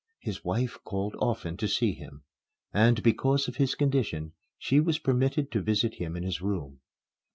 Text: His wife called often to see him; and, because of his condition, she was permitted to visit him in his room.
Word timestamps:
His 0.17 0.43
wife 0.43 0.79
called 0.83 1.15
often 1.19 1.57
to 1.57 1.67
see 1.67 1.93
him; 1.93 2.23
and, 2.73 3.03
because 3.03 3.47
of 3.47 3.57
his 3.57 3.75
condition, 3.75 4.33
she 4.57 4.79
was 4.79 4.97
permitted 4.97 5.51
to 5.51 5.61
visit 5.61 5.93
him 5.93 6.15
in 6.15 6.23
his 6.23 6.41
room. 6.41 6.79